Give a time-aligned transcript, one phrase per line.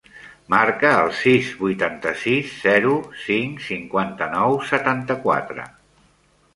[0.53, 5.73] Marca el sis, vuitanta-sis, zero, cinc, cinquanta-nou, setanta-quatre.